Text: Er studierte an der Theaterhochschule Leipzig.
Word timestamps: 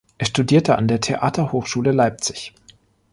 Er 0.17 0.25
studierte 0.25 0.79
an 0.79 0.87
der 0.87 0.99
Theaterhochschule 0.99 1.91
Leipzig. 1.91 2.55